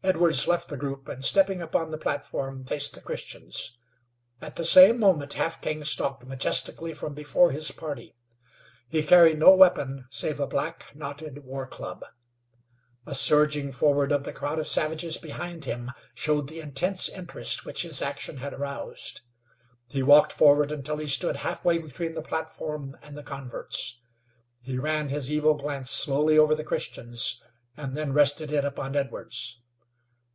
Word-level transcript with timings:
Edwards 0.00 0.46
left 0.46 0.68
the 0.68 0.76
group, 0.76 1.08
and, 1.08 1.24
stepping 1.24 1.60
upon 1.60 1.90
the 1.90 1.98
platform, 1.98 2.64
faced 2.64 2.94
the 2.94 3.00
Christians. 3.00 3.76
At 4.40 4.54
the 4.54 4.64
same 4.64 4.96
moment 5.00 5.32
Half 5.32 5.60
King 5.60 5.84
stalked 5.84 6.24
majestically 6.24 6.94
from 6.94 7.14
before 7.14 7.50
his 7.50 7.72
party. 7.72 8.14
He 8.88 9.02
carried 9.02 9.40
no 9.40 9.50
weapon 9.52 10.06
save 10.08 10.38
a 10.38 10.46
black, 10.46 10.94
knotted 10.94 11.38
war 11.42 11.66
club. 11.66 12.04
A 13.06 13.12
surging 13.14 13.72
forward 13.72 14.12
of 14.12 14.22
the 14.22 14.32
crowd 14.32 14.60
of 14.60 14.68
savages 14.68 15.18
behind 15.18 15.64
him 15.64 15.90
showed 16.14 16.46
the 16.48 16.60
intense 16.60 17.08
interest 17.08 17.64
which 17.64 17.82
his 17.82 18.00
action 18.00 18.36
had 18.36 18.54
aroused. 18.54 19.22
He 19.90 20.04
walked 20.04 20.30
forward 20.32 20.70
until 20.70 20.98
he 20.98 21.08
stood 21.08 21.38
half 21.38 21.64
way 21.64 21.78
between 21.78 22.14
the 22.14 22.22
platform 22.22 22.96
and 23.02 23.16
the 23.16 23.24
converts. 23.24 23.98
He 24.62 24.78
ran 24.78 25.08
his 25.08 25.28
evil 25.28 25.54
glance 25.54 25.90
slowly 25.90 26.38
over 26.38 26.54
the 26.54 26.62
Christians, 26.64 27.42
and 27.76 27.96
then 27.96 28.12
rested 28.12 28.52
it 28.52 28.64
upon 28.64 28.94
Edwards. 28.94 29.60